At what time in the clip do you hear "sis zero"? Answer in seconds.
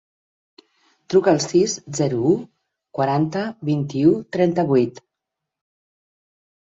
1.43-2.15